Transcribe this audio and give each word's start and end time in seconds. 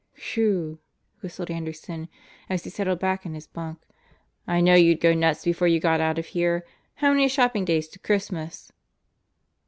"Whew!" 0.33 0.79
whistled 1.21 1.51
Anderson 1.51 2.09
as 2.49 2.63
he 2.63 2.71
settled 2.71 2.97
back 2.99 3.23
in 3.23 3.35
his 3.35 3.45
bunk. 3.45 3.81
"I 4.47 4.59
knew 4.59 4.73
you'd 4.73 4.99
go 4.99 5.13
nuts 5.13 5.45
before 5.45 5.67
you 5.67 5.79
got 5.79 6.01
out 6.01 6.17
of 6.17 6.25
here. 6.25 6.65
How 6.95 7.11
many 7.11 7.27
shopping 7.27 7.65
days 7.65 7.87
to 7.89 7.99
Christmas?" 7.99 8.71